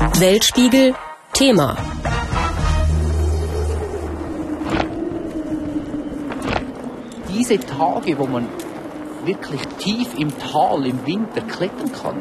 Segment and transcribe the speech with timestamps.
[0.00, 0.94] Weltspiegel
[1.32, 1.76] Thema
[7.32, 8.48] Diese Tage, wo man
[9.24, 12.16] wirklich tief im Tal im Winter klettern kann,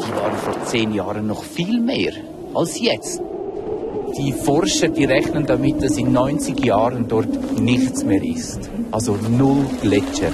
[0.00, 2.12] die waren vor zehn Jahren noch viel mehr
[2.54, 3.20] als jetzt.
[4.16, 8.70] Die Forscher, die rechnen damit, dass in 90 Jahren dort nichts mehr ist.
[8.90, 10.32] Also null Gletscher.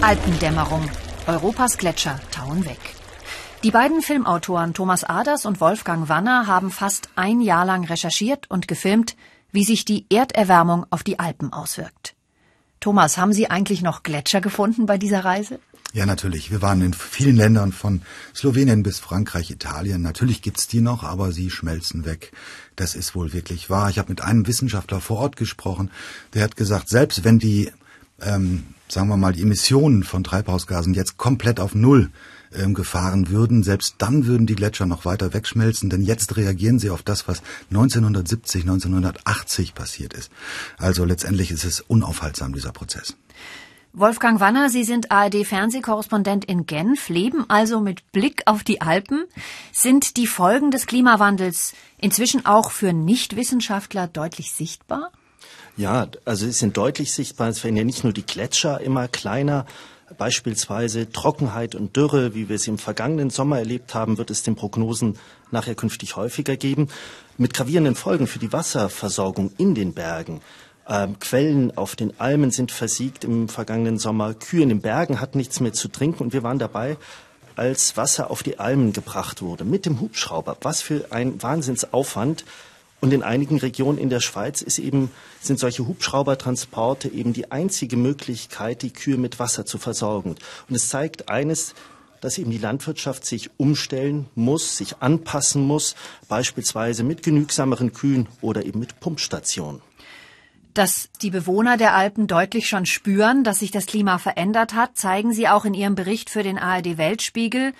[0.00, 0.88] Alpendämmerung.
[1.26, 2.99] Europas Gletscher tauen weg.
[3.62, 8.68] Die beiden Filmautoren Thomas Aders und Wolfgang Wanner haben fast ein Jahr lang recherchiert und
[8.68, 9.16] gefilmt,
[9.52, 12.14] wie sich die Erderwärmung auf die Alpen auswirkt.
[12.80, 15.60] Thomas, haben Sie eigentlich noch Gletscher gefunden bei dieser Reise?
[15.92, 16.50] Ja, natürlich.
[16.50, 18.00] Wir waren in vielen Ländern von
[18.34, 20.00] Slowenien bis Frankreich, Italien.
[20.00, 22.32] Natürlich gibt's die noch, aber sie schmelzen weg.
[22.76, 23.90] Das ist wohl wirklich wahr.
[23.90, 25.90] Ich habe mit einem Wissenschaftler vor Ort gesprochen,
[26.32, 27.70] der hat gesagt, selbst wenn die,
[28.22, 32.10] ähm, sagen wir mal, die Emissionen von Treibhausgasen jetzt komplett auf Null
[32.54, 36.90] ähm, gefahren würden, selbst dann würden die Gletscher noch weiter wegschmelzen, denn jetzt reagieren sie
[36.90, 40.30] auf das, was 1970, 1980 passiert ist.
[40.78, 43.16] Also letztendlich ist es unaufhaltsam, dieser Prozess.
[43.92, 49.24] Wolfgang Wanner, Sie sind ARD-Fernsehkorrespondent in Genf, leben also mit Blick auf die Alpen.
[49.72, 55.10] Sind die Folgen des Klimawandels inzwischen auch für Nichtwissenschaftler deutlich sichtbar?
[55.76, 57.48] Ja, also sie sind deutlich sichtbar.
[57.48, 59.66] Es werden ja nicht nur die Gletscher immer kleiner,
[60.18, 64.56] beispielsweise Trockenheit und Dürre, wie wir sie im vergangenen Sommer erlebt haben, wird es den
[64.56, 65.18] Prognosen
[65.50, 66.88] nachher künftig häufiger geben,
[67.38, 70.40] mit gravierenden Folgen für die Wasserversorgung in den Bergen.
[70.88, 74.34] Ähm, Quellen auf den Almen sind versiegt im vergangenen Sommer.
[74.34, 76.96] Kühe in den Bergen hatten nichts mehr zu trinken und wir waren dabei,
[77.56, 80.56] als Wasser auf die Almen gebracht wurde mit dem Hubschrauber.
[80.62, 82.44] Was für ein Wahnsinnsaufwand.
[83.00, 87.96] Und in einigen Regionen in der Schweiz ist eben, sind solche Hubschraubertransporte eben die einzige
[87.96, 90.36] Möglichkeit, die Kühe mit Wasser zu versorgen.
[90.68, 91.74] Und es zeigt eines,
[92.20, 95.94] dass eben die Landwirtschaft sich umstellen muss, sich anpassen muss,
[96.28, 99.80] beispielsweise mit genügsameren Kühen oder eben mit Pumpstationen.
[100.74, 105.32] Dass die Bewohner der Alpen deutlich schon spüren, dass sich das Klima verändert hat, zeigen
[105.32, 107.72] sie auch in ihrem Bericht für den ARD Weltspiegel.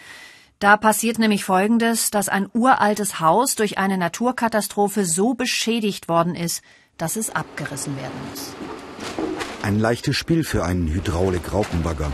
[0.60, 6.60] Da passiert nämlich Folgendes, dass ein uraltes Haus durch eine Naturkatastrophe so beschädigt worden ist,
[6.98, 8.52] dass es abgerissen werden muss.
[9.62, 12.12] Ein leichtes Spiel für einen Hydraulik-Raupenbagger.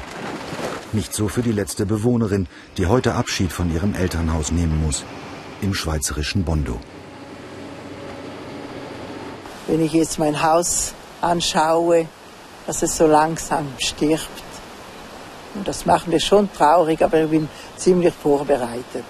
[0.92, 2.46] Nicht so für die letzte Bewohnerin,
[2.76, 5.04] die heute Abschied von ihrem Elternhaus nehmen muss.
[5.60, 6.78] Im schweizerischen Bondo.
[9.66, 12.06] Wenn ich jetzt mein Haus anschaue,
[12.68, 14.45] dass es so langsam stirbt,
[15.56, 19.04] und das macht mich schon traurig, aber ich bin ziemlich vorbereitet.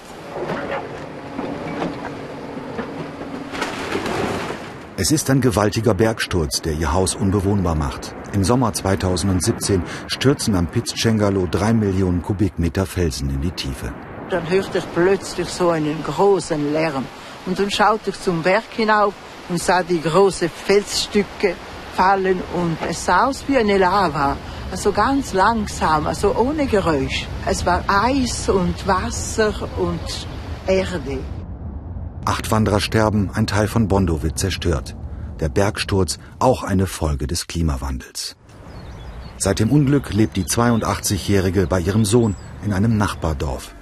[4.99, 8.15] Es ist ein gewaltiger Bergsturz, der ihr Haus unbewohnbar macht.
[8.33, 13.93] Im Sommer 2017 stürzen am Piz Cengalo drei Millionen Kubikmeter Felsen in die Tiefe.
[14.31, 17.05] Dann hörte ich plötzlich so einen großen Lärm.
[17.45, 19.13] Und dann schaute ich zum Berg hinauf
[19.49, 21.53] und sah die großen Felsstücke
[21.95, 24.35] fallen und es sah aus wie eine Lava
[24.71, 27.27] also ganz langsam, also ohne Geräusch.
[27.45, 30.27] Es war Eis und Wasser und
[30.67, 31.19] Erde.
[32.25, 34.95] Acht Wanderer sterben, ein Teil von Bondo wird zerstört.
[35.39, 38.35] Der Bergsturz auch eine Folge des Klimawandels.
[39.37, 42.35] Seit dem Unglück lebt die 82-Jährige bei ihrem Sohn
[42.65, 43.75] in einem Nachbardorf.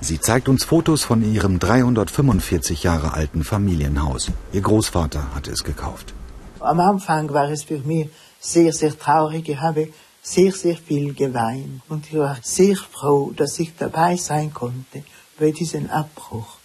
[0.00, 4.30] Sie zeigt uns Fotos von ihrem 345 Jahre alten Familienhaus.
[4.52, 6.14] Ihr Großvater hatte es gekauft.
[6.60, 8.08] Am Anfang war es für mich
[8.40, 9.48] sehr, sehr traurig.
[9.48, 9.88] Ich habe
[10.22, 11.82] sehr, sehr viel geweint.
[11.88, 15.04] Und ich war sehr froh, dass ich dabei sein konnte
[15.38, 16.58] bei diesem Abbruch.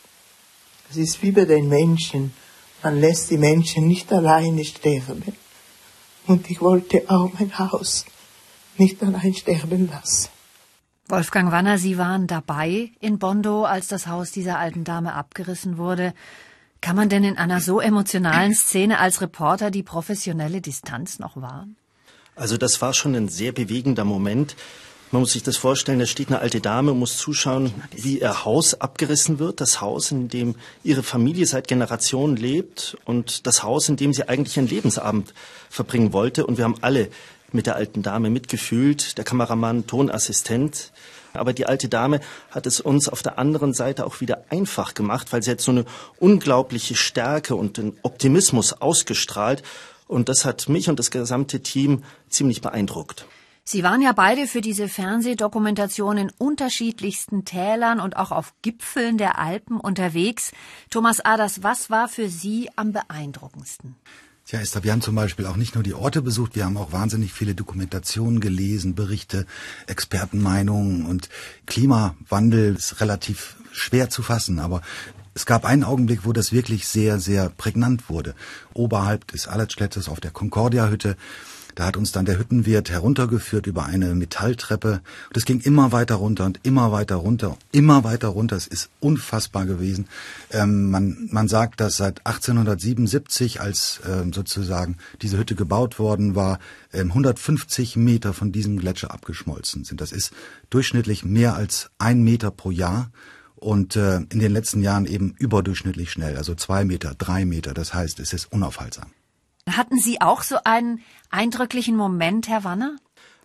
[0.89, 2.33] Es ist wie bei den Menschen.
[2.83, 5.35] Man lässt die Menschen nicht alleine sterben.
[6.27, 8.05] Und ich wollte auch mein Haus
[8.77, 10.29] nicht allein sterben lassen.
[11.09, 16.13] Wolfgang Wanner, Sie waren dabei in Bondo, als das Haus dieser alten Dame abgerissen wurde.
[16.81, 21.77] Kann man denn in einer so emotionalen Szene als Reporter die professionelle Distanz noch wahren?
[22.37, 24.55] Also das war schon ein sehr bewegender Moment.
[25.09, 28.45] Man muss sich das vorstellen, da steht eine alte Dame und muss zuschauen, wie ihr
[28.45, 29.59] Haus abgerissen wird.
[29.59, 34.29] Das Haus, in dem ihre Familie seit Generationen lebt und das Haus, in dem sie
[34.29, 35.33] eigentlich ihren Lebensabend
[35.69, 36.45] verbringen wollte.
[36.45, 37.09] Und wir haben alle
[37.51, 40.91] mit der alten Dame mitgefühlt, der Kameramann, Tonassistent.
[41.33, 42.19] Aber die alte Dame
[42.51, 45.71] hat es uns auf der anderen Seite auch wieder einfach gemacht, weil sie hat so
[45.71, 45.85] eine
[46.19, 49.63] unglaubliche Stärke und den Optimismus ausgestrahlt.
[50.07, 53.25] Und das hat mich und das gesamte Team ziemlich beeindruckt.
[53.69, 59.37] Sie waren ja beide für diese Fernsehdokumentation in unterschiedlichsten Tälern und auch auf Gipfeln der
[59.39, 60.53] Alpen unterwegs.
[60.89, 63.95] Thomas Aders, was war für Sie am beeindruckendsten?
[64.45, 66.93] Tja, Esther, wir haben zum Beispiel auch nicht nur die Orte besucht, wir haben auch
[66.93, 69.45] wahnsinnig viele Dokumentationen gelesen, Berichte,
[69.87, 71.27] Expertenmeinungen und
[71.65, 74.81] Klimawandel ist relativ schwer zu fassen, aber
[75.37, 78.33] Es gab einen Augenblick, wo das wirklich sehr, sehr prägnant wurde.
[78.73, 81.15] Oberhalb des Allertschletters auf der Concordia-Hütte
[81.75, 84.99] da hat uns dann der Hüttenwirt heruntergeführt über eine Metalltreppe.
[85.35, 88.55] Es ging immer weiter runter und immer weiter runter, immer weiter runter.
[88.55, 90.07] Es ist unfassbar gewesen.
[90.49, 96.57] Ähm, man, man sagt, dass seit 1877, als ähm, sozusagen diese Hütte gebaut worden war,
[96.93, 100.01] ähm, 150 Meter von diesem Gletscher abgeschmolzen sind.
[100.01, 100.33] Das ist
[100.71, 103.11] durchschnittlich mehr als ein Meter pro Jahr
[103.57, 107.73] und äh, in den letzten Jahren eben überdurchschnittlich schnell, also zwei Meter, drei Meter.
[107.73, 109.11] Das heißt, es ist unaufhaltsam.
[109.69, 112.97] Hatten Sie auch so einen eindrücklichen Moment, Herr Wanner?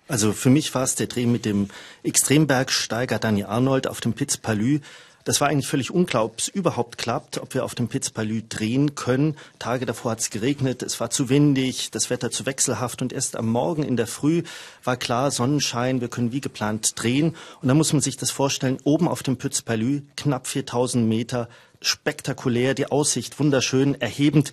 [0.08, 1.68] Also für mich war es der Dreh mit dem
[2.02, 4.80] Extrembergsteiger Daniel Arnold auf dem Piz Palü.
[5.24, 8.42] Das war eigentlich völlig unklar, ob es überhaupt klappt, ob wir auf dem Piz Palü
[8.48, 9.36] drehen können.
[9.58, 13.36] Tage davor hat es geregnet, es war zu windig, das Wetter zu wechselhaft und erst
[13.36, 14.42] am Morgen in der Früh
[14.82, 17.36] war klar, Sonnenschein, wir können wie geplant drehen.
[17.60, 21.48] Und da muss man sich das vorstellen, oben auf dem Piz Palü, knapp 4000 Meter,
[21.80, 24.52] spektakulär, die Aussicht wunderschön, erhebend.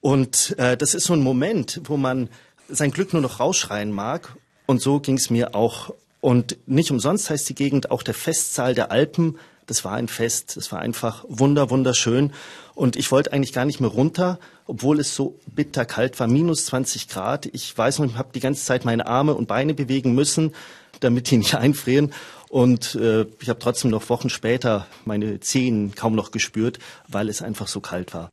[0.00, 2.28] Und äh, das ist so ein Moment, wo man
[2.68, 4.36] sein Glück nur noch rausschreien mag.
[4.66, 5.94] Und so ging es mir auch.
[6.20, 9.38] Und nicht umsonst heißt die Gegend auch der Festsaal der Alpen.
[9.70, 12.32] Das war ein Fest, das war einfach wunder, wunderschön.
[12.74, 17.06] Und ich wollte eigentlich gar nicht mehr runter, obwohl es so bitterkalt war, minus 20
[17.06, 17.46] Grad.
[17.46, 20.56] Ich weiß noch, ich habe die ganze Zeit meine Arme und Beine bewegen müssen,
[20.98, 22.12] damit die nicht einfrieren.
[22.48, 27.40] Und äh, ich habe trotzdem noch Wochen später meine Zehen kaum noch gespürt, weil es
[27.40, 28.28] einfach so kalt war.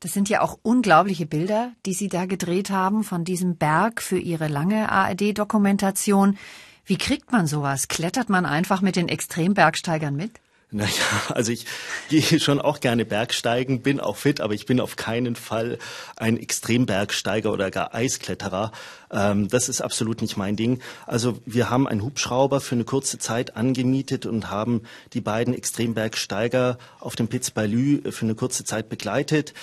[0.00, 4.18] Das sind ja auch unglaubliche Bilder, die Sie da gedreht haben von diesem Berg für
[4.18, 6.36] Ihre lange ARD-Dokumentation.
[6.84, 7.86] Wie kriegt man sowas?
[7.86, 10.32] Klettert man einfach mit den Extrembergsteigern mit?
[10.72, 10.90] Naja,
[11.28, 11.64] also ich
[12.08, 15.78] gehe schon auch gerne Bergsteigen, bin auch fit, aber ich bin auf keinen Fall
[16.16, 18.72] ein Extrembergsteiger oder gar Eiskletterer.
[19.12, 20.80] Ähm, das ist absolut nicht mein Ding.
[21.06, 24.82] Also wir haben einen Hubschrauber für eine kurze Zeit angemietet und haben
[25.12, 29.54] die beiden Extrembergsteiger auf dem Piz Balü für eine kurze Zeit begleitet.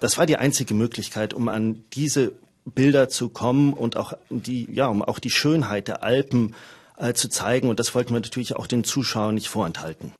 [0.00, 2.32] Das war die einzige Möglichkeit, um an diese
[2.66, 6.54] Bilder zu kommen und auch die, ja, um auch die Schönheit der Alpen
[6.98, 7.70] äh, zu zeigen.
[7.70, 10.12] Und das wollten wir natürlich auch den Zuschauern nicht vorenthalten.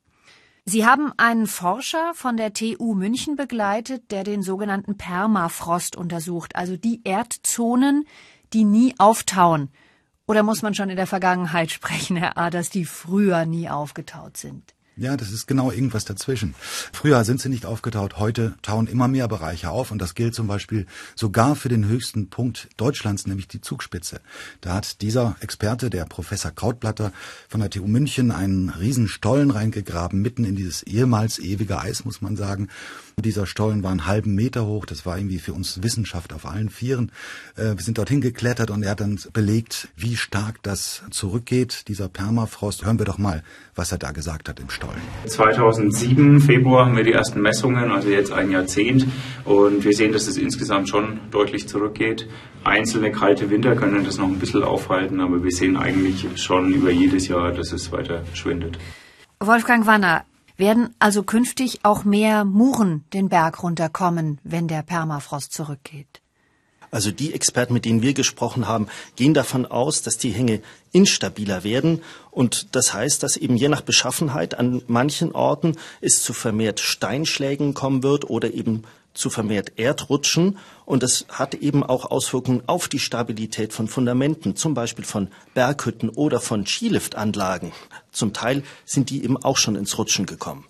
[0.65, 6.77] Sie haben einen Forscher von der TU München begleitet, der den sogenannten Permafrost untersucht, also
[6.77, 8.05] die Erdzonen,
[8.53, 9.69] die nie auftauen.
[10.25, 14.73] Oder muss man schon in der Vergangenheit sprechen, Herr Aders, die früher nie aufgetaut sind?
[14.95, 16.53] Ja, das ist genau irgendwas dazwischen.
[16.91, 20.45] Früher sind sie nicht aufgetaut, heute tauen immer mehr Bereiche auf und das gilt zum
[20.45, 20.85] Beispiel
[21.15, 24.21] sogar für den höchsten Punkt Deutschlands, nämlich die Zugspitze.
[24.61, 27.11] Da hat dieser Experte, der Professor Krautblatter
[27.49, 32.21] von der TU München, einen riesen Stollen reingegraben, mitten in dieses ehemals ewige Eis, muss
[32.21, 32.67] man sagen.
[33.19, 36.69] Dieser Stollen war einen halben Meter hoch, das war irgendwie für uns Wissenschaft auf allen
[36.69, 37.11] Vieren.
[37.55, 42.09] Äh, wir sind dorthin geklettert und er hat dann belegt, wie stark das zurückgeht, dieser
[42.09, 42.85] Permafrost.
[42.85, 43.43] Hören wir doch mal,
[43.75, 45.01] was er da gesagt hat im Stollen.
[45.27, 49.05] 2007, Februar, haben wir die ersten Messungen, also jetzt ein Jahrzehnt.
[49.45, 52.27] Und wir sehen, dass es insgesamt schon deutlich zurückgeht.
[52.63, 56.91] Einzelne kalte Winter können das noch ein bisschen aufhalten, aber wir sehen eigentlich schon über
[56.91, 58.77] jedes Jahr, dass es weiter schwindet.
[59.39, 60.23] Wolfgang Wanner,
[60.63, 66.21] werden also künftig auch mehr Muren den Berg runterkommen, wenn der Permafrost zurückgeht?
[66.89, 68.87] Also die Experten, mit denen wir gesprochen haben,
[69.17, 70.61] gehen davon aus, dass die Hänge
[70.93, 72.01] instabiler werden.
[72.31, 77.73] Und das heißt, dass eben je nach Beschaffenheit an manchen Orten es zu vermehrt Steinschlägen
[77.73, 82.99] kommen wird oder eben zu vermehrt Erdrutschen und es hat eben auch Auswirkungen auf die
[82.99, 87.71] Stabilität von Fundamenten, zum Beispiel von Berghütten oder von Skiliftanlagen.
[88.11, 90.65] Zum Teil sind die eben auch schon ins Rutschen gekommen.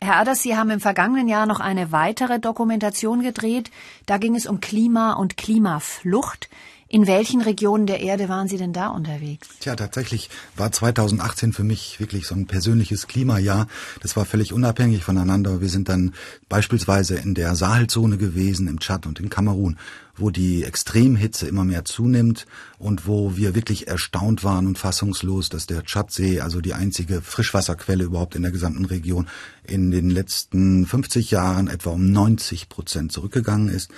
[0.00, 3.72] Herr Aders, Sie haben im vergangenen Jahr noch eine weitere Dokumentation gedreht.
[4.06, 6.48] Da ging es um Klima und Klimaflucht.
[6.90, 9.46] In welchen Regionen der Erde waren Sie denn da unterwegs?
[9.60, 13.66] Tja, tatsächlich war 2018 für mich wirklich so ein persönliches Klimajahr.
[14.00, 15.60] Das war völlig unabhängig voneinander.
[15.60, 16.14] Wir sind dann
[16.48, 19.76] beispielsweise in der Sahelzone gewesen, im Tschad und in Kamerun,
[20.16, 22.46] wo die Extremhitze immer mehr zunimmt
[22.78, 28.04] und wo wir wirklich erstaunt waren und fassungslos, dass der Tschadsee, also die einzige Frischwasserquelle
[28.04, 29.28] überhaupt in der gesamten Region,
[29.62, 33.90] in den letzten 50 Jahren etwa um 90 Prozent zurückgegangen ist.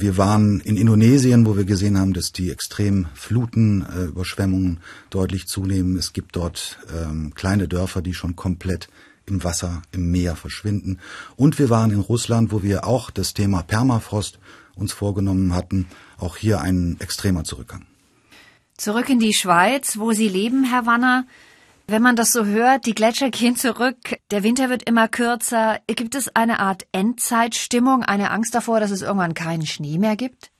[0.00, 4.78] Wir waren in Indonesien, wo wir gesehen haben, dass die Extremfluten, äh, Überschwemmungen
[5.10, 5.98] deutlich zunehmen.
[5.98, 8.88] Es gibt dort ähm, kleine Dörfer, die schon komplett
[9.26, 11.00] im Wasser, im Meer verschwinden.
[11.34, 14.38] Und wir waren in Russland, wo wir auch das Thema Permafrost
[14.76, 15.88] uns vorgenommen hatten.
[16.16, 17.84] Auch hier ein extremer Zurückgang.
[18.76, 21.26] Zurück in die Schweiz, wo Sie leben, Herr Wanner.
[21.90, 25.80] Wenn man das so hört, die Gletscher gehen zurück, der Winter wird immer kürzer.
[25.86, 30.50] Gibt es eine Art Endzeitstimmung, eine Angst davor, dass es irgendwann keinen Schnee mehr gibt?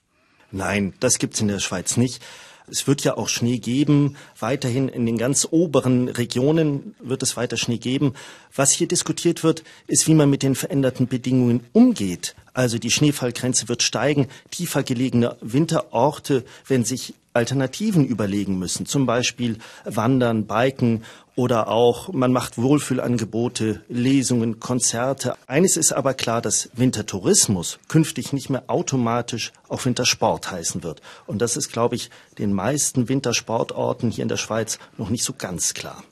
[0.53, 2.23] Nein, das gibt's in der Schweiz nicht.
[2.67, 4.17] Es wird ja auch Schnee geben.
[4.39, 8.15] Weiterhin in den ganz oberen Regionen wird es weiter Schnee geben.
[8.55, 12.37] Was hier diskutiert wird, ist, wie man mit den veränderten Bedingungen umgeht.
[12.55, 14.29] Also die Schneefallgrenze wird steigen.
[14.51, 18.85] Tiefer gelegene Winterorte werden sich Alternativen überlegen müssen.
[18.85, 21.05] Zum Beispiel Wandern, Biken
[21.37, 25.37] oder auch man macht Wohlfühlangebote, Lesungen, Konzerte.
[25.47, 31.01] Eines ist aber klar, dass Wintertourismus künftig nicht mehr automatisch auch Wintersport heißen wird.
[31.27, 35.33] Und das ist, glaube ich, den meisten Wintersportorten hier in der Schweiz noch nicht so
[35.33, 36.03] ganz klar.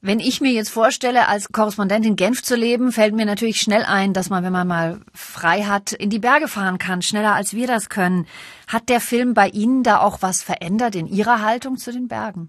[0.00, 3.82] Wenn ich mir jetzt vorstelle, als Korrespondent in Genf zu leben, fällt mir natürlich schnell
[3.82, 7.52] ein, dass man, wenn man mal frei hat, in die Berge fahren kann, schneller als
[7.52, 8.28] wir das können.
[8.68, 12.48] Hat der Film bei Ihnen da auch was verändert in Ihrer Haltung zu den Bergen?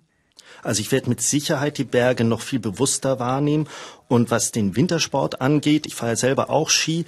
[0.62, 3.68] Also ich werde mit Sicherheit die Berge noch viel bewusster wahrnehmen.
[4.08, 7.06] Und was den Wintersport angeht, ich fahre ja selber auch Ski,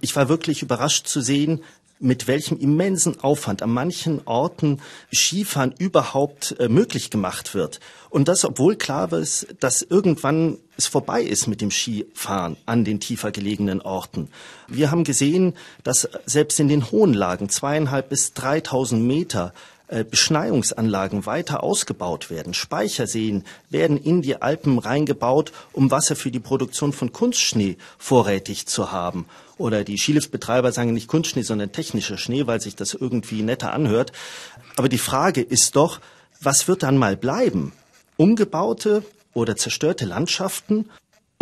[0.00, 1.62] ich war wirklich überrascht zu sehen,
[2.02, 4.80] mit welchem immensen Aufwand an manchen Orten
[5.12, 7.80] Skifahren überhaupt äh, möglich gemacht wird.
[8.10, 13.00] Und das, obwohl klar ist, dass irgendwann es vorbei ist mit dem Skifahren an den
[13.00, 14.28] tiefer gelegenen Orten.
[14.68, 15.54] Wir haben gesehen,
[15.84, 19.54] dass selbst in den hohen Lagen zweieinhalb bis dreitausend Meter
[20.10, 22.54] Beschneiungsanlagen weiter ausgebaut werden.
[22.54, 28.90] Speicherseen werden in die Alpen reingebaut, um Wasser für die Produktion von Kunstschnee vorrätig zu
[28.90, 29.26] haben.
[29.58, 34.12] Oder die Skiliftbetreiber sagen nicht Kunstschnee, sondern technischer Schnee, weil sich das irgendwie netter anhört.
[34.76, 36.00] Aber die Frage ist doch,
[36.40, 37.72] was wird dann mal bleiben?
[38.16, 40.88] Umgebaute oder zerstörte Landschaften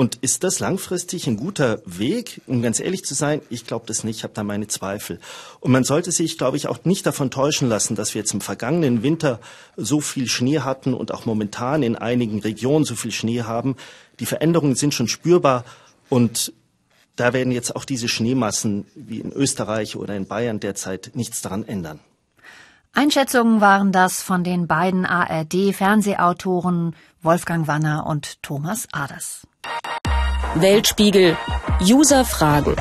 [0.01, 2.41] und ist das langfristig ein guter Weg?
[2.47, 5.21] Um ganz ehrlich zu sein, ich glaube das nicht, ich habe da meine Zweifel.
[5.61, 8.41] Und man sollte sich, glaube ich, auch nicht davon täuschen lassen, dass wir jetzt im
[8.41, 9.41] vergangenen Winter
[9.77, 13.77] so viel Schnee hatten und auch momentan in einigen Regionen so viel Schnee haben.
[14.21, 15.67] Die Veränderungen sind schon spürbar
[16.09, 16.55] und
[17.17, 21.69] da werden jetzt auch diese Schneemassen wie in Österreich oder in Bayern derzeit nichts daran
[21.69, 22.01] ändern.
[22.95, 29.47] Einschätzungen waren das von den beiden ARD-Fernsehautoren Wolfgang Wanner und Thomas Aders.
[30.55, 31.37] Weltspiegel
[31.83, 32.75] User Fragen.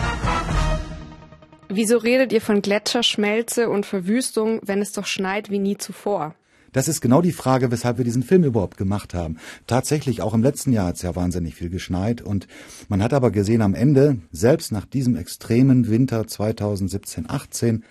[1.68, 6.36] Wieso redet ihr von Gletscherschmelze und Verwüstung, wenn es doch schneit wie nie zuvor?
[6.72, 9.38] Das ist genau die Frage, weshalb wir diesen Film überhaupt gemacht haben.
[9.68, 12.48] Tatsächlich, auch im letzten Jahr hat es ja wahnsinnig viel geschneit und
[12.88, 17.82] man hat aber gesehen am Ende, selbst nach diesem extremen Winter 2017-18,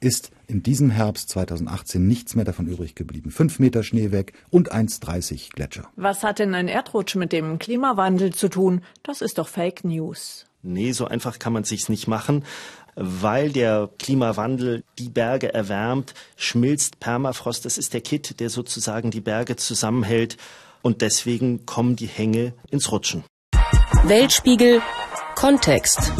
[0.00, 3.30] ist in diesem Herbst 2018 nichts mehr davon übrig geblieben.
[3.30, 5.88] Fünf Meter Schnee weg und 1,30 Gletscher.
[5.96, 8.82] Was hat denn ein Erdrutsch mit dem Klimawandel zu tun?
[9.02, 10.46] Das ist doch Fake News.
[10.62, 12.44] Nee, so einfach kann man sich's nicht machen.
[12.96, 17.64] Weil der Klimawandel die Berge erwärmt, schmilzt Permafrost.
[17.64, 20.36] Das ist der Kit, der sozusagen die Berge zusammenhält.
[20.82, 23.22] Und deswegen kommen die Hänge ins Rutschen.
[24.04, 24.82] Weltspiegel
[25.36, 26.12] Kontext.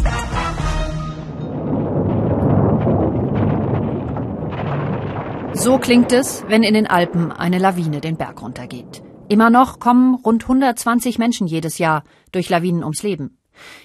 [5.69, 9.03] So klingt es, wenn in den Alpen eine Lawine den Berg runtergeht.
[9.29, 13.37] Immer noch kommen rund 120 Menschen jedes Jahr durch Lawinen ums Leben.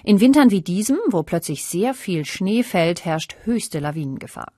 [0.02, 4.50] In Wintern wie diesem, wo plötzlich sehr viel Schnee fällt, herrscht höchste Lawinengefahr.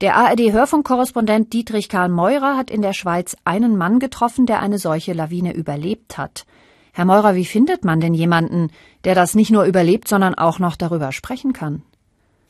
[0.00, 5.12] Der ARD-Hörfunkkorrespondent Dietrich Karl Meurer hat in der Schweiz einen Mann getroffen, der eine solche
[5.12, 6.46] Lawine überlebt hat.
[6.92, 8.70] Herr Meurer, wie findet man denn jemanden,
[9.02, 11.82] der das nicht nur überlebt, sondern auch noch darüber sprechen kann?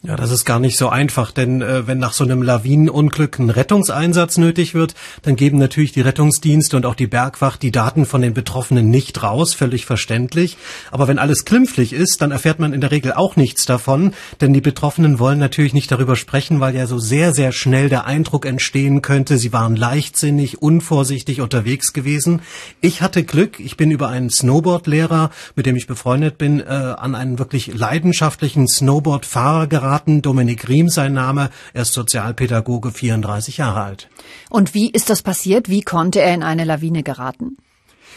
[0.06, 3.48] Ja, das ist gar nicht so einfach, denn äh, wenn nach so einem Lawinenunglück ein
[3.48, 8.20] Rettungseinsatz nötig wird, dann geben natürlich die Rettungsdienste und auch die Bergwacht die Daten von
[8.20, 10.58] den Betroffenen nicht raus, völlig verständlich.
[10.90, 14.52] Aber wenn alles klimpflich ist, dann erfährt man in der Regel auch nichts davon, denn
[14.52, 18.44] die Betroffenen wollen natürlich nicht darüber sprechen, weil ja so sehr, sehr schnell der Eindruck
[18.44, 22.42] entstehen könnte, sie waren leichtsinnig, unvorsichtig unterwegs gewesen.
[22.82, 27.14] Ich hatte Glück, ich bin über einen Snowboardlehrer, mit dem ich befreundet bin, äh, an
[27.14, 30.22] einen wirklich leidenschaftlichen Snowboardfahrer geraten verraten.
[30.22, 31.50] Dominik Riem sein Name.
[31.72, 34.08] Er ist Sozialpädagoge, 34 Jahre alt.
[34.50, 35.68] Und wie ist das passiert?
[35.68, 37.56] Wie konnte er in eine Lawine geraten?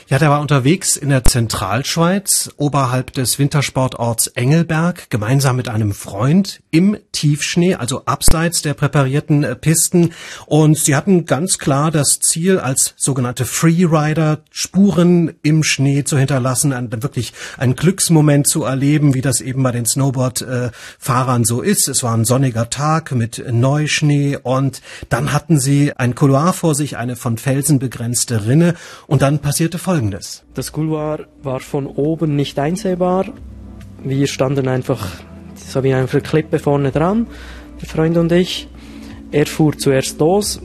[0.10, 6.62] Ja, der war unterwegs in der Zentralschweiz, oberhalb des Wintersportorts Engelberg, gemeinsam mit einem Freund
[6.72, 10.14] im Tiefschnee, also abseits der präparierten äh, Pisten.
[10.46, 16.72] Und sie hatten ganz klar das Ziel, als sogenannte Freerider Spuren im Schnee zu hinterlassen,
[16.72, 21.90] ein, wirklich ein Glücksmoment zu erleben, wie das eben bei den Snowboard-Fahrern so ist.
[21.90, 26.96] Es war ein sonniger Tag mit Neuschnee und dann hatten sie ein Couloir vor sich,
[26.96, 28.76] eine von Felsen begrenzte Rinne
[29.08, 29.97] und dann passierte Folgendes.
[30.54, 33.26] Das Couloir war von oben nicht einsehbar.
[34.04, 35.08] Wir standen einfach
[35.56, 37.26] so wie eine Klippe vorne dran,
[37.82, 38.68] der Freund und ich.
[39.32, 40.62] Er fuhr zuerst los.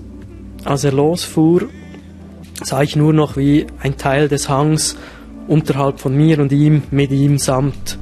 [0.65, 1.69] Als er losfuhr,
[2.63, 4.97] sah ich nur noch, wie ein Teil des Hangs
[5.49, 7.99] unterhalb von mir und ihm mit ihm samt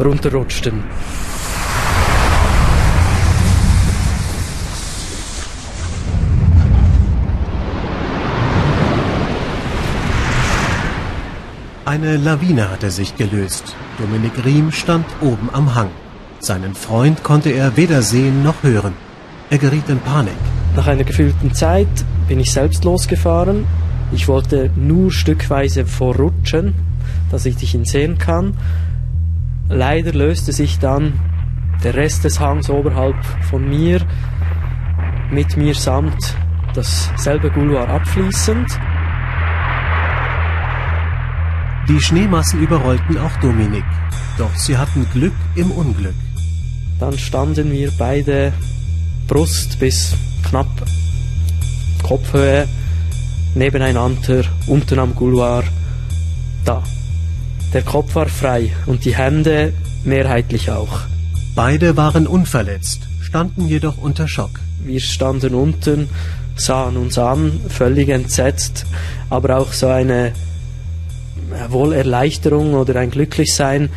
[0.00, 0.82] runterrutschten.
[11.92, 13.76] Eine Lawine hatte sich gelöst.
[13.98, 15.90] Dominik Riem stand oben am Hang.
[16.40, 18.94] Seinen Freund konnte er weder sehen noch hören.
[19.50, 20.32] Er geriet in Panik.
[20.74, 23.66] Nach einer gefühlten Zeit bin ich selbst losgefahren.
[24.10, 26.72] Ich wollte nur stückweise vorrutschen,
[27.30, 28.54] dass ich ihn sehen kann.
[29.68, 31.12] Leider löste sich dann
[31.84, 34.00] der Rest des Hangs oberhalb von mir
[35.30, 36.38] mit mir samt
[36.74, 38.78] dasselbe Gouloir abfließend.
[41.88, 43.84] Die Schneemassen überrollten auch Dominik.
[44.38, 46.14] Doch sie hatten Glück im Unglück.
[47.00, 48.52] Dann standen wir beide
[49.26, 50.14] Brust bis
[50.48, 50.68] knapp
[52.02, 52.68] Kopfhöhe
[53.54, 55.64] nebeneinander, unten am Gouloir,
[56.64, 56.82] da.
[57.72, 59.72] Der Kopf war frei und die Hände
[60.04, 61.00] mehrheitlich auch.
[61.56, 64.60] Beide waren unverletzt, standen jedoch unter Schock.
[64.84, 66.08] Wir standen unten,
[66.54, 68.86] sahen uns an, völlig entsetzt,
[69.30, 70.32] aber auch so eine
[71.68, 73.90] wohl Erleichterung oder ein Glücklichsein,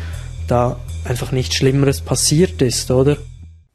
[0.48, 3.16] da einfach nichts Schlimmeres passiert ist, oder?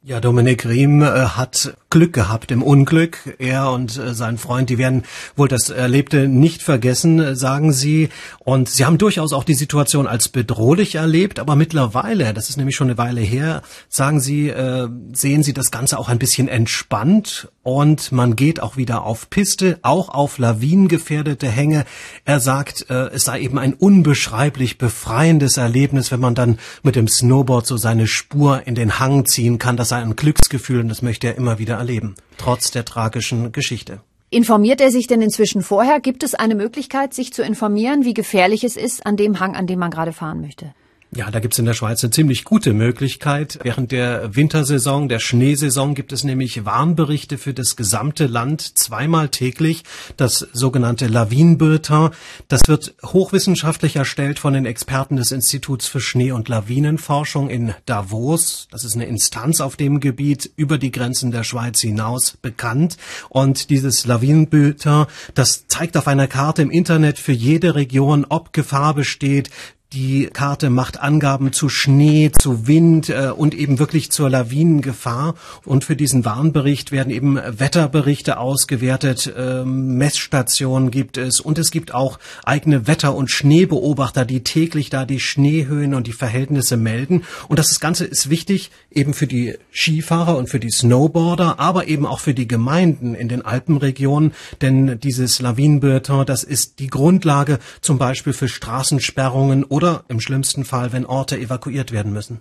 [0.04, 3.36] Ja, Dominik Riem äh, hat Glück gehabt im Unglück.
[3.38, 5.04] Er und äh, sein Freund, die werden
[5.36, 8.08] wohl das Erlebte nicht vergessen, äh, sagen sie.
[8.38, 11.38] Und sie haben durchaus auch die Situation als bedrohlich erlebt.
[11.38, 15.70] Aber mittlerweile, das ist nämlich schon eine Weile her, sagen sie, äh, sehen sie das
[15.70, 17.48] Ganze auch ein bisschen entspannt.
[17.62, 21.84] Und man geht auch wieder auf Piste, auch auf lawinengefährdete Hänge.
[22.24, 27.06] Er sagt, äh, es sei eben ein unbeschreiblich befreiendes Erlebnis, wenn man dann mit dem
[27.06, 29.76] Snowboard so seine Spur in den Hang ziehen kann.
[29.76, 34.00] Das sei ein Glücksgefühl und das möchte er immer wieder erleben, trotz der tragischen Geschichte.
[34.30, 36.00] Informiert er sich denn inzwischen vorher?
[36.00, 39.66] Gibt es eine Möglichkeit, sich zu informieren, wie gefährlich es ist an dem Hang, an
[39.66, 40.72] dem man gerade fahren möchte?
[41.14, 43.58] Ja, da gibt's in der Schweiz eine ziemlich gute Möglichkeit.
[43.62, 49.84] Während der Wintersaison, der Schneesaison gibt es nämlich Warnberichte für das gesamte Land zweimal täglich,
[50.16, 52.08] das sogenannte Lawinenbulletin.
[52.48, 58.68] Das wird hochwissenschaftlich erstellt von den Experten des Instituts für Schnee- und Lawinenforschung in Davos.
[58.70, 62.96] Das ist eine Instanz auf dem Gebiet über die Grenzen der Schweiz hinaus bekannt.
[63.28, 68.94] Und dieses Lawinenbulletin, das zeigt auf einer Karte im Internet für jede Region, ob Gefahr
[68.94, 69.50] besteht,
[69.92, 75.34] die Karte macht Angaben zu Schnee, zu Wind äh, und eben wirklich zur Lawinengefahr.
[75.64, 81.94] Und für diesen Warnbericht werden eben Wetterberichte ausgewertet, äh, Messstationen gibt es und es gibt
[81.94, 87.24] auch eigene Wetter- und Schneebeobachter, die täglich da die Schneehöhen und die Verhältnisse melden.
[87.48, 92.06] Und das Ganze ist wichtig eben für die Skifahrer und für die Snowboarder, aber eben
[92.06, 97.98] auch für die Gemeinden in den Alpenregionen, denn dieses Lawinenbulletin, das ist die Grundlage zum
[97.98, 102.40] Beispiel für Straßensperrungen oder oder im schlimmsten Fall, wenn Orte evakuiert werden müssen.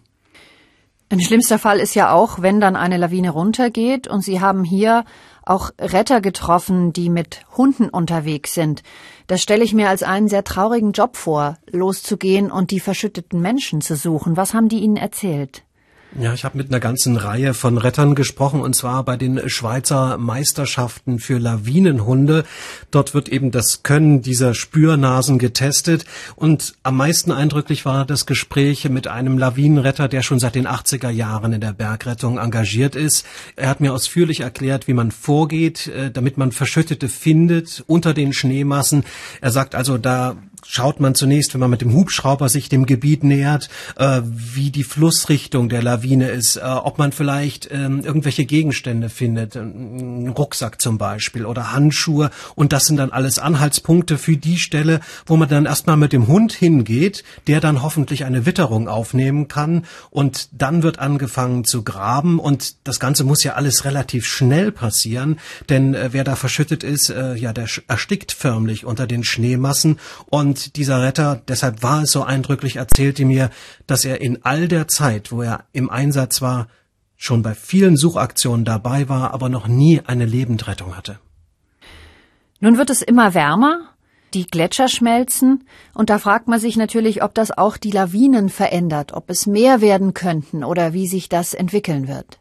[1.10, 5.04] Ein schlimmster Fall ist ja auch, wenn dann eine Lawine runtergeht und Sie haben hier
[5.43, 8.82] auch Retter getroffen, die mit Hunden unterwegs sind.
[9.27, 13.82] Das stelle ich mir als einen sehr traurigen Job vor, loszugehen und die verschütteten Menschen
[13.82, 14.38] zu suchen.
[14.38, 15.63] Was haben die Ihnen erzählt?
[16.19, 20.17] Ja, ich habe mit einer ganzen Reihe von Rettern gesprochen und zwar bei den Schweizer
[20.17, 22.43] Meisterschaften für Lawinenhunde.
[22.91, 26.04] Dort wird eben das Können dieser Spürnasen getestet
[26.36, 31.10] und am meisten eindrücklich war das Gespräch mit einem Lawinenretter, der schon seit den 80er
[31.10, 33.26] Jahren in der Bergrettung engagiert ist.
[33.56, 38.34] Er hat mir ausführlich erklärt, wie man vorgeht, äh, damit man Verschüttete findet unter den
[38.34, 39.06] Schneemassen.
[39.39, 43.24] Er sagt also, da schaut man zunächst, wenn man mit dem Hubschrauber sich dem Gebiet
[43.24, 49.10] nähert, äh, wie die Flussrichtung der Lawine ist, äh, ob man vielleicht ähm, irgendwelche Gegenstände
[49.10, 52.32] findet, einen Rucksack zum Beispiel oder Handschuhe.
[52.56, 56.28] Und das sind dann alles Anhaltspunkte für die Stelle, wo man dann erstmal mit dem
[56.28, 59.86] Hund hingeht, der dann hoffentlich eine Witterung aufnehmen kann.
[60.10, 62.39] Und dann wird angefangen zu graben.
[62.39, 67.10] Und das Ganze muss ja alles relativ schnell passieren, denn äh, wer da verschüttet ist,
[67.10, 70.00] äh, ja, der erstickt förmlich unter den Schneemassen.
[70.30, 73.51] Und und dieser Retter, deshalb war es so eindrücklich, erzählte mir,
[73.87, 76.67] dass er in all der Zeit, wo er im Einsatz war,
[77.15, 81.19] schon bei vielen Suchaktionen dabei war, aber noch nie eine Lebendrettung hatte.
[82.59, 83.79] Nun wird es immer wärmer,
[84.33, 89.13] die Gletscher schmelzen, und da fragt man sich natürlich, ob das auch die Lawinen verändert,
[89.13, 92.40] ob es mehr werden könnten oder wie sich das entwickeln wird.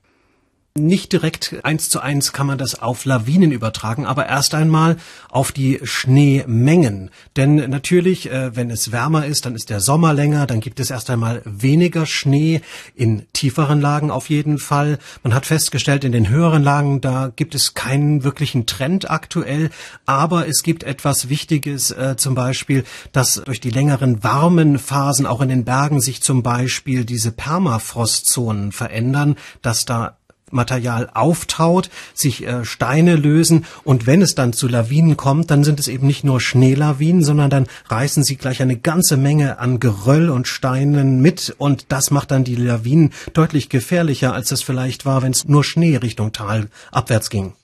[0.79, 5.51] Nicht direkt eins zu eins kann man das auf Lawinen übertragen, aber erst einmal auf
[5.51, 7.11] die Schneemengen.
[7.37, 10.93] Denn natürlich, äh, wenn es wärmer ist, dann ist der Sommer länger, dann gibt es
[10.93, 12.61] erst einmal weniger Schnee,
[12.95, 15.01] in tieferen Lagen auf jeden Fall.
[15.25, 19.71] Man hat festgestellt, in den höheren Lagen, da gibt es keinen wirklichen Trend aktuell,
[20.07, 25.41] aber es gibt etwas Wichtiges, äh, zum Beispiel, dass durch die längeren warmen Phasen auch
[25.41, 30.17] in den Bergen sich zum Beispiel diese Permafrostzonen verändern, dass da
[30.51, 35.81] Material auftaut, sich äh, Steine lösen und wenn es dann zu Lawinen kommt, dann sind
[35.81, 40.31] es eben nicht nur Schneelawinen, sondern dann reißen sie gleich eine ganze Menge an Geröll
[40.31, 45.23] und Steinen mit und das macht dann die Lawinen deutlich gefährlicher, als es vielleicht war,
[45.23, 47.55] wenn es nur Schnee Richtung Tal abwärts ging.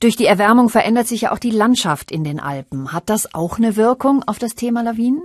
[0.00, 2.92] Durch die Erwärmung verändert sich ja auch die Landschaft in den Alpen.
[2.92, 5.22] Hat das auch eine Wirkung auf das Thema Lawinen?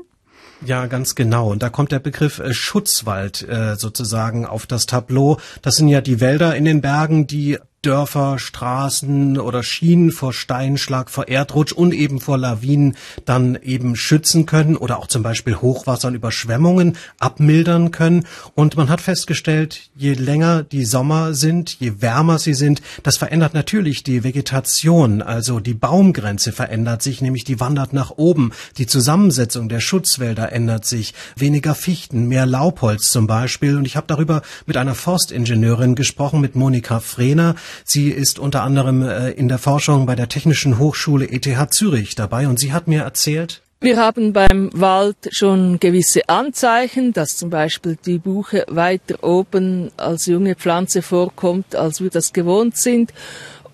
[0.65, 1.51] Ja, ganz genau.
[1.51, 5.37] Und da kommt der Begriff äh, Schutzwald äh, sozusagen auf das Tableau.
[5.61, 11.11] Das sind ja die Wälder in den Bergen, die Dörfer, Straßen oder Schienen vor Steinschlag,
[11.11, 16.07] vor Erdrutsch und eben vor Lawinen dann eben schützen können oder auch zum Beispiel Hochwasser
[16.07, 18.25] und Überschwemmungen abmildern können.
[18.55, 23.53] Und man hat festgestellt, je länger die Sommer sind, je wärmer sie sind, das verändert
[23.53, 25.21] natürlich die Vegetation.
[25.21, 28.53] Also die Baumgrenze verändert sich, nämlich die wandert nach oben.
[28.79, 31.13] Die Zusammensetzung der Schutzwälder ändert sich.
[31.35, 33.77] Weniger Fichten, mehr Laubholz zum Beispiel.
[33.77, 37.55] Und ich habe darüber mit einer Forstingenieurin gesprochen, mit Monika Frehner.
[37.83, 42.47] Sie ist unter anderem äh, in der Forschung bei der Technischen Hochschule ETH Zürich dabei
[42.47, 47.95] und sie hat mir erzählt, wir haben beim Wald schon gewisse Anzeichen, dass zum Beispiel
[48.03, 53.13] die Buche weiter oben als junge Pflanze vorkommt, als wir das gewohnt sind.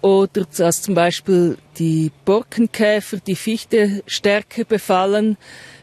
[0.01, 5.37] Oder dass zum Beispiel die Borkenkäfer die Fichte stärker befallen.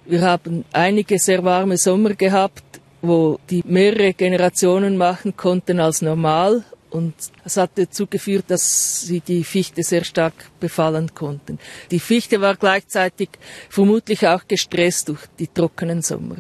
[0.05, 2.63] Wir haben einige sehr warme Sommer gehabt,
[3.01, 9.21] wo die mehrere Generationen machen konnten als normal und es hat dazu geführt, dass sie
[9.21, 11.59] die Fichte sehr stark befallen konnten.
[11.91, 13.31] Die Fichte war gleichzeitig
[13.69, 16.37] vermutlich auch gestresst durch die trockenen Sommer.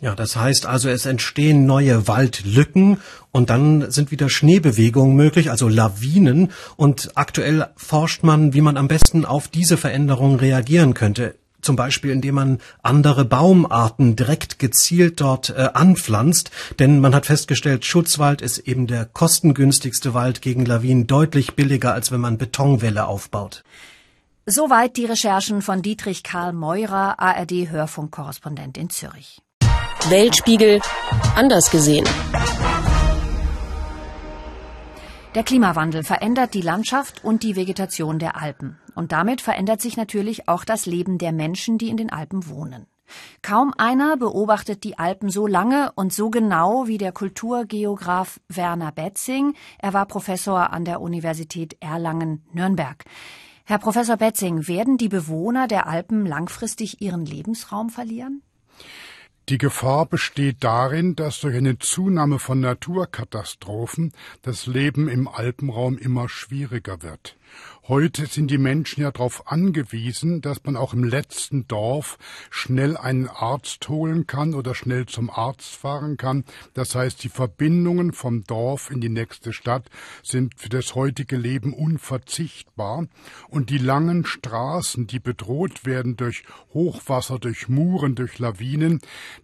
[0.00, 2.98] Ja, das heißt also, es entstehen neue Waldlücken
[3.32, 6.52] und dann sind wieder Schneebewegungen möglich, also Lawinen.
[6.76, 12.10] Und aktuell forscht man, wie man am besten auf diese Veränderungen reagieren könnte zum Beispiel
[12.10, 16.50] indem man andere Baumarten direkt gezielt dort äh, anpflanzt.
[16.78, 22.10] Denn man hat festgestellt, Schutzwald ist eben der kostengünstigste Wald gegen Lawinen deutlich billiger, als
[22.10, 23.64] wenn man Betonwälle aufbaut.
[24.46, 29.42] Soweit die Recherchen von Dietrich Karl Meurer, ARD-Hörfunkkorrespondent in Zürich.
[30.08, 30.80] Weltspiegel
[31.34, 32.06] anders gesehen.
[35.34, 38.78] Der Klimawandel verändert die Landschaft und die Vegetation der Alpen.
[38.96, 42.86] Und damit verändert sich natürlich auch das Leben der Menschen, die in den Alpen wohnen.
[43.42, 49.54] Kaum einer beobachtet die Alpen so lange und so genau wie der Kulturgeograf Werner Betzing.
[49.78, 53.04] Er war Professor an der Universität Erlangen-Nürnberg.
[53.64, 58.42] Herr Professor Betzing, werden die Bewohner der Alpen langfristig ihren Lebensraum verlieren?
[59.48, 66.28] Die Gefahr besteht darin, dass durch eine Zunahme von Naturkatastrophen das Leben im Alpenraum immer
[66.28, 67.36] schwieriger wird.
[67.88, 72.18] Heute sind die Menschen ja darauf angewiesen, dass man auch im letzten Dorf
[72.50, 76.44] schnell einen Arzt holen kann oder schnell zum Arzt fahren kann.
[76.74, 79.88] Das heißt, die Verbindungen vom Dorf in die nächste Stadt
[80.24, 83.06] sind für das heutige Leben unverzichtbar.
[83.48, 86.42] Und die langen Straßen, die bedroht werden durch
[86.74, 89.00] Hochwasser, durch Muren, durch Lawinen,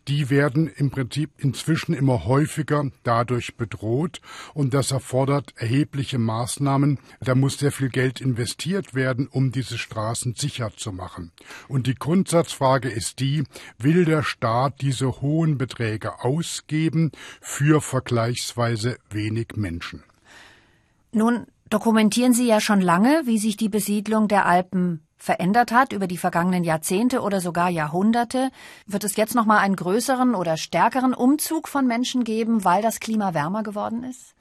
[0.08, 4.20] die werden im Prinzip inzwischen immer häufiger dadurch bedroht.
[4.52, 6.98] Und das erfordert erhebliche Maßnahmen.
[7.20, 11.32] Da muss sehr viel Geld in investiert werden, um diese Straßen sicher zu machen.
[11.68, 13.44] Und die Grundsatzfrage ist die,
[13.78, 20.02] will der Staat diese hohen Beträge ausgeben für vergleichsweise wenig Menschen?
[21.12, 26.08] Nun dokumentieren Sie ja schon lange, wie sich die Besiedlung der Alpen verändert hat über
[26.08, 28.50] die vergangenen Jahrzehnte oder sogar Jahrhunderte.
[28.86, 32.98] Wird es jetzt noch mal einen größeren oder stärkeren Umzug von Menschen geben, weil das
[32.98, 34.34] Klima wärmer geworden ist?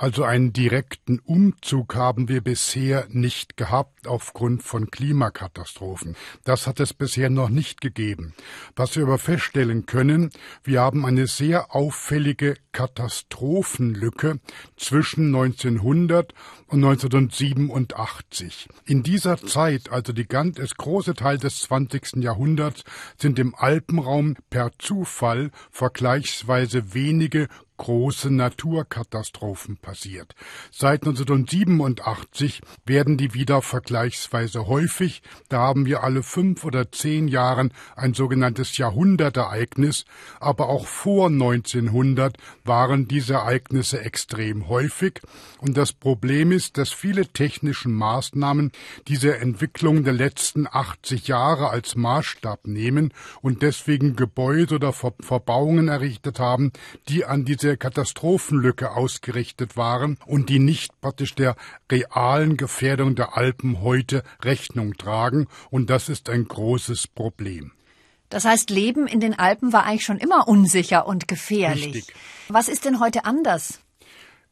[0.00, 6.16] Also einen direkten Umzug haben wir bisher nicht gehabt aufgrund von Klimakatastrophen.
[6.42, 8.32] Das hat es bisher noch nicht gegeben.
[8.74, 10.30] Was wir aber feststellen können,
[10.64, 14.40] wir haben eine sehr auffällige Katastrophenlücke
[14.78, 16.32] zwischen 1900
[16.68, 18.70] und 1987.
[18.86, 22.22] In dieser Zeit, also die ganz, große Teil des 20.
[22.22, 22.84] Jahrhunderts,
[23.18, 27.48] sind im Alpenraum per Zufall vergleichsweise wenige
[27.80, 30.34] große Naturkatastrophen passiert.
[30.70, 35.22] Seit 1987 werden die wieder vergleichsweise häufig.
[35.48, 40.04] Da haben wir alle fünf oder zehn Jahren ein sogenanntes Jahrhundertereignis.
[40.40, 45.22] Aber auch vor 1900 waren diese Ereignisse extrem häufig.
[45.58, 48.72] Und das Problem ist, dass viele technische Maßnahmen
[49.08, 56.38] diese Entwicklung der letzten 80 Jahre als Maßstab nehmen und deswegen Gebäude oder Verbauungen errichtet
[56.38, 56.72] haben,
[57.08, 61.54] die an diese der Katastrophenlücke ausgerichtet waren und die nicht praktisch der
[61.90, 65.46] realen Gefährdung der Alpen heute Rechnung tragen.
[65.70, 67.70] Und das ist ein großes Problem.
[68.28, 71.94] Das heißt, Leben in den Alpen war eigentlich schon immer unsicher und gefährlich.
[71.94, 72.14] Richtig.
[72.48, 73.78] Was ist denn heute anders?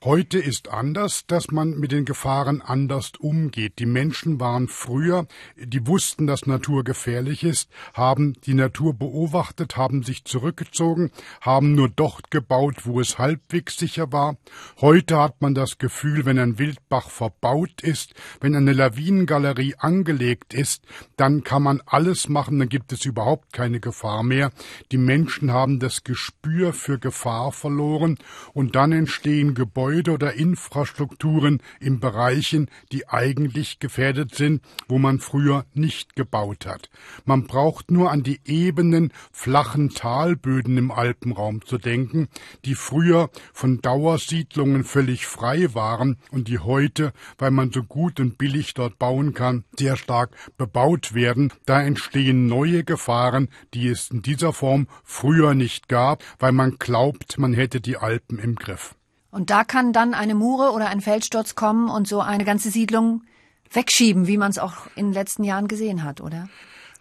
[0.04, 3.80] Heute ist anders, dass man mit den Gefahren anders umgeht.
[3.80, 10.04] Die Menschen waren früher, die wussten, dass Natur gefährlich ist, haben die Natur beobachtet, haben
[10.04, 14.36] sich zurückgezogen, haben nur dort gebaut, wo es halbwegs sicher war.
[14.80, 20.84] Heute hat man das Gefühl, wenn ein Wildbach verbaut ist, wenn eine Lawinengalerie angelegt ist,
[21.16, 24.52] dann kann man alles machen, dann gibt es überhaupt keine Gefahr mehr.
[24.92, 28.16] Die Menschen haben das Gespür für Gefahr verloren
[28.54, 35.18] und dann entstehen Gebäude, Gebäude oder Infrastrukturen in Bereichen, die eigentlich gefährdet sind, wo man
[35.18, 36.90] früher nicht gebaut hat.
[37.24, 42.28] Man braucht nur an die ebenen, flachen Talböden im Alpenraum zu denken,
[42.66, 48.36] die früher von Dauersiedlungen völlig frei waren und die heute, weil man so gut und
[48.36, 51.50] billig dort bauen kann, sehr stark bebaut werden.
[51.64, 57.38] Da entstehen neue Gefahren, die es in dieser Form früher nicht gab, weil man glaubt,
[57.38, 58.94] man hätte die Alpen im Griff.
[59.30, 63.22] Und da kann dann eine Mure oder ein Feldsturz kommen und so eine ganze Siedlung
[63.70, 66.48] wegschieben, wie man es auch in den letzten Jahren gesehen hat, oder?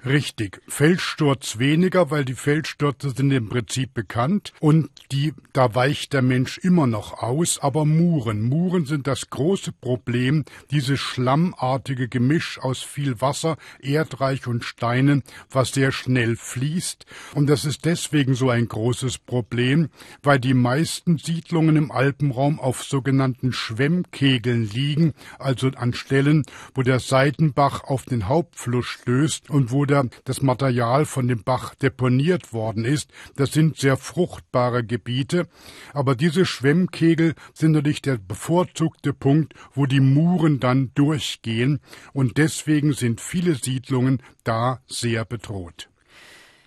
[0.06, 0.62] Richtig.
[0.68, 6.60] Felssturz weniger, weil die Felsstürze sind im Prinzip bekannt und die, da weicht der Mensch
[6.60, 8.44] immer noch aus, aber Muren.
[8.44, 15.72] Muren sind das große Problem, dieses schlammartige Gemisch aus viel Wasser, Erdreich und Steinen, was
[15.72, 17.06] sehr schnell fließt.
[17.34, 19.90] Und das ist deswegen so ein großes Problem,
[20.22, 26.44] weil die meisten Siedlungen im Alpenraum auf sogenannten Schwemmkegeln liegen, also an Stellen,
[26.76, 31.74] wo der Seitenbach auf den Hauptfluss stößt und wo oder das Material von dem Bach
[31.76, 33.10] deponiert worden ist.
[33.38, 35.48] Das sind sehr fruchtbare Gebiete,
[35.94, 41.80] aber diese Schwemmkegel sind natürlich der bevorzugte Punkt, wo die Muren dann durchgehen,
[42.12, 45.90] und deswegen sind viele Siedlungen da sehr bedroht.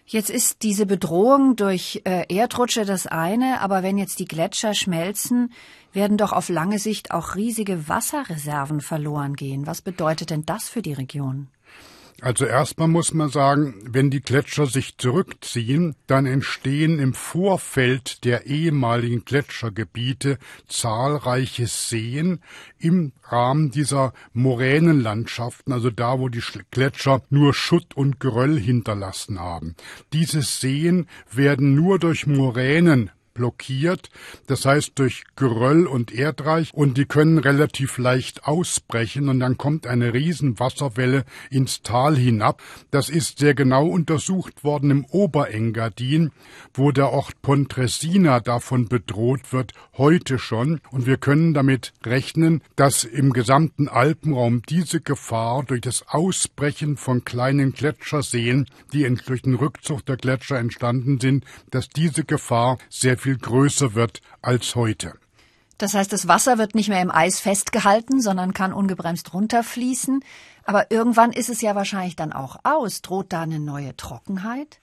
[0.07, 5.53] Jetzt ist diese Bedrohung durch äh, Erdrutsche das eine, aber wenn jetzt die Gletscher schmelzen,
[5.93, 9.67] werden doch auf lange Sicht auch riesige Wasserreserven verloren gehen.
[9.67, 11.49] Was bedeutet denn das für die Region?
[12.23, 18.47] Also erstmal muss man sagen, wenn die Gletscher sich zurückziehen, dann entstehen im Vorfeld der
[18.47, 22.41] ehemaligen Gletschergebiete zahlreiche Seen
[22.79, 29.75] im Rahmen dieser Moränenlandschaften, also da, wo die Gletscher nur Schutt und Geröll hinterlassen haben.
[30.13, 34.11] Diese Seen werden nur durch Moränen blockiert,
[34.49, 39.87] das heißt durch Geröll und Erdreich, und die können relativ leicht ausbrechen und dann kommt
[39.87, 42.63] eine Riesenwasserwelle ins Tal hinab.
[42.91, 46.33] Das ist sehr genau untersucht worden im Oberengadin,
[46.75, 53.05] wo der Ort Pontresina davon bedroht wird, heute schon, und wir können damit rechnen, dass
[53.05, 60.05] im gesamten Alpenraum diese Gefahr durch das Ausbrechen von kleinen Gletscherseen, die durch den Rückzug
[60.05, 65.15] der Gletscher entstanden sind, dass diese Gefahr sehr viel größer wird als heute.
[65.79, 70.23] Das heißt, das Wasser wird nicht mehr im Eis festgehalten, sondern kann ungebremst runterfließen.
[70.65, 73.01] Aber irgendwann ist es ja wahrscheinlich dann auch aus.
[73.01, 74.79] Droht da eine neue Trockenheit?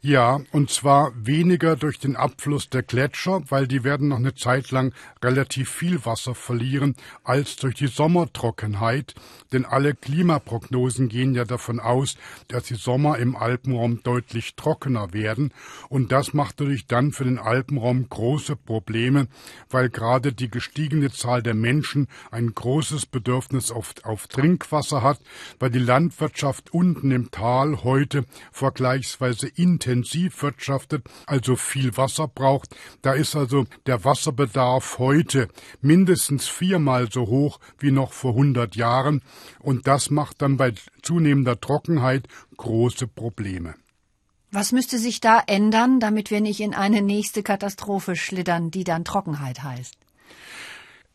[0.00, 4.70] Ja, und zwar weniger durch den Abfluss der Gletscher, weil die werden noch eine Zeit
[4.70, 9.16] lang relativ viel Wasser verlieren, als durch die Sommertrockenheit,
[9.52, 15.52] denn alle Klimaprognosen gehen ja davon aus, dass die Sommer im Alpenraum deutlich trockener werden,
[15.88, 19.26] und das macht natürlich dann für den Alpenraum große Probleme,
[19.68, 25.18] weil gerade die gestiegene Zahl der Menschen ein großes Bedürfnis auf, auf Trinkwasser hat,
[25.58, 32.76] weil die Landwirtschaft unten im Tal heute vergleichsweise intensiv intensiv wirtschaftet, also viel Wasser braucht.
[33.02, 35.48] Da ist also der Wasserbedarf heute
[35.80, 39.22] mindestens viermal so hoch wie noch vor 100 Jahren.
[39.60, 43.74] Und das macht dann bei zunehmender Trockenheit große Probleme.
[44.50, 49.04] Was müsste sich da ändern, damit wir nicht in eine nächste Katastrophe schlittern, die dann
[49.04, 49.97] Trockenheit heißt?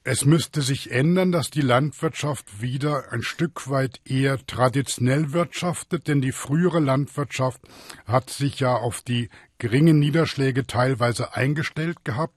[0.06, 6.20] Es müsste sich ändern, dass die Landwirtschaft wieder ein Stück weit eher traditionell wirtschaftet, denn
[6.20, 7.62] die frühere Landwirtschaft
[8.06, 12.36] hat sich ja auf die geringen Niederschläge teilweise eingestellt gehabt.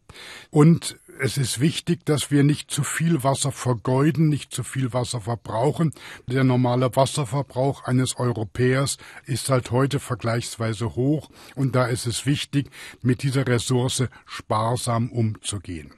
[0.51, 5.23] Und es ist wichtig, dass wir nicht zu viel Wasser vergeuden, nicht zu viel Wasser
[5.23, 5.93] verbrauchen.
[6.29, 12.71] Der normale Wasserverbrauch eines Europäers ist halt heute vergleichsweise hoch und da ist es wichtig,
[13.03, 15.91] mit dieser Ressource sparsam umzugehen.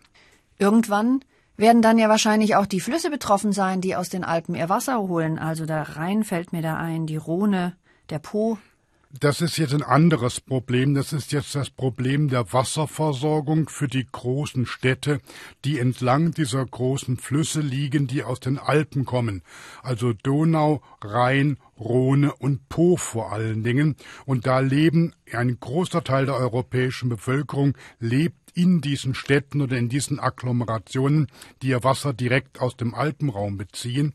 [0.56, 1.20] Irgendwann
[1.58, 4.98] werden dann ja wahrscheinlich auch die Flüsse betroffen sein, die aus den Alpen ihr Wasser
[5.00, 5.38] holen.
[5.38, 7.76] Also der Rhein fällt mir da ein, die Rhone,
[8.08, 8.58] der Po.
[9.10, 10.94] Das ist jetzt ein anderes Problem.
[10.94, 15.20] Das ist jetzt das Problem der Wasserversorgung für die großen Städte,
[15.64, 19.42] die entlang dieser großen Flüsse liegen, die aus den Alpen kommen.
[19.82, 23.96] Also Donau, Rhein, Rhone und Po vor allen Dingen.
[24.26, 29.88] Und da leben ein großer Teil der europäischen Bevölkerung lebt in diesen Städten oder in
[29.88, 31.28] diesen Agglomerationen,
[31.62, 34.14] die ihr Wasser direkt aus dem Alpenraum beziehen.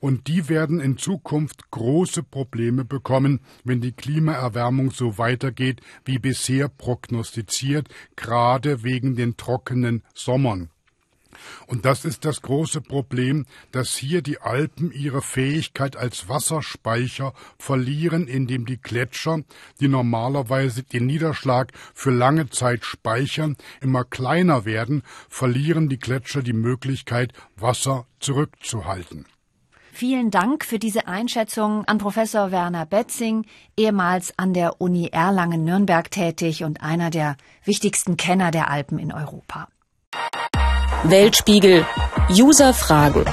[0.00, 6.68] Und die werden in Zukunft große Probleme bekommen, wenn die Klimaerwärmung so weitergeht wie bisher
[6.68, 10.70] prognostiziert, gerade wegen den trockenen Sommern.
[11.66, 18.26] Und das ist das große Problem, dass hier die Alpen ihre Fähigkeit als Wasserspeicher verlieren,
[18.26, 19.42] indem die Gletscher,
[19.80, 26.52] die normalerweise den Niederschlag für lange Zeit speichern, immer kleiner werden, verlieren die Gletscher die
[26.52, 29.26] Möglichkeit, Wasser zurückzuhalten.
[29.94, 33.44] Vielen Dank für diese Einschätzung an Professor Werner Betzing,
[33.76, 39.68] ehemals an der Uni Erlangen-Nürnberg tätig und einer der wichtigsten Kenner der Alpen in Europa.
[41.04, 41.84] Weltspiegel.
[42.30, 43.24] User Fragen.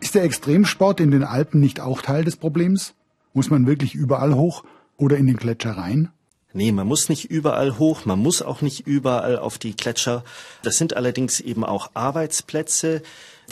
[0.00, 2.94] Ist der Extremsport in den Alpen nicht auch Teil des Problems?
[3.34, 4.64] Muss man wirklich überall hoch
[4.96, 6.10] oder in den Gletscher rein?
[6.54, 10.24] Nee, man muss nicht überall hoch, man muss auch nicht überall auf die Gletscher.
[10.62, 13.02] Das sind allerdings eben auch Arbeitsplätze,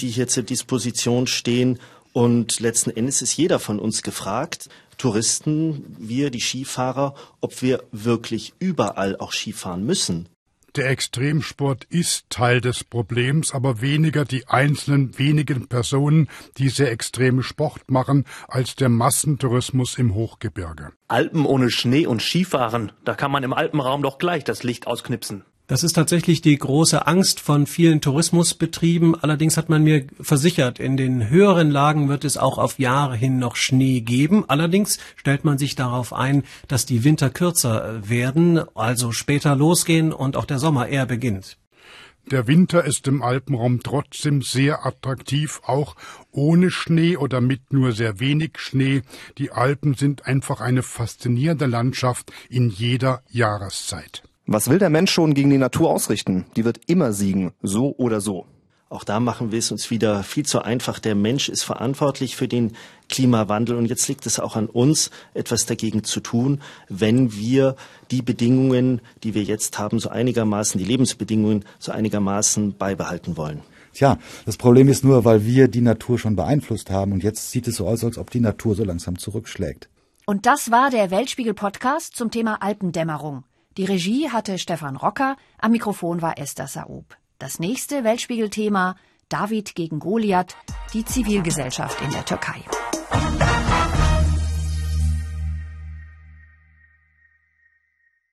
[0.00, 1.78] die hier zur Disposition stehen.
[2.14, 8.54] Und letzten Endes ist jeder von uns gefragt, Touristen, wir, die Skifahrer, ob wir wirklich
[8.60, 10.28] überall auch Skifahren müssen.
[10.74, 17.42] Der Extremsport ist Teil des Problems, aber weniger die einzelnen wenigen Personen, die sehr extreme
[17.42, 20.92] Sport machen, als der Massentourismus im Hochgebirge.
[21.08, 25.44] Alpen ohne Schnee und Skifahren, da kann man im Alpenraum doch gleich das Licht ausknipsen.
[25.68, 29.14] Das ist tatsächlich die große Angst von vielen Tourismusbetrieben.
[29.14, 33.38] Allerdings hat man mir versichert, in den höheren Lagen wird es auch auf Jahre hin
[33.38, 34.44] noch Schnee geben.
[34.48, 40.36] Allerdings stellt man sich darauf ein, dass die Winter kürzer werden, also später losgehen und
[40.36, 41.58] auch der Sommer eher beginnt.
[42.30, 45.96] Der Winter ist im Alpenraum trotzdem sehr attraktiv, auch
[46.30, 49.02] ohne Schnee oder mit nur sehr wenig Schnee.
[49.38, 54.22] Die Alpen sind einfach eine faszinierende Landschaft in jeder Jahreszeit.
[54.46, 56.46] Was will der Mensch schon gegen die Natur ausrichten?
[56.56, 58.46] Die wird immer siegen, so oder so.
[58.88, 60.98] Auch da machen wir es uns wieder viel zu einfach.
[60.98, 62.72] Der Mensch ist verantwortlich für den
[63.08, 67.76] Klimawandel und jetzt liegt es auch an uns, etwas dagegen zu tun, wenn wir
[68.10, 73.60] die Bedingungen, die wir jetzt haben, so einigermaßen, die Lebensbedingungen so einigermaßen beibehalten wollen.
[73.94, 77.68] Tja, das Problem ist nur, weil wir die Natur schon beeinflusst haben und jetzt sieht
[77.68, 79.88] es so aus, als ob die Natur so langsam zurückschlägt.
[80.26, 83.44] Und das war der Weltspiegel-Podcast zum Thema Alpendämmerung.
[83.78, 87.16] Die Regie hatte Stefan Rocker, am Mikrofon war Esther Saub.
[87.38, 88.96] Das nächste Weltspiegel-Thema
[89.30, 90.56] David gegen Goliath,
[90.92, 92.62] die Zivilgesellschaft in der Türkei.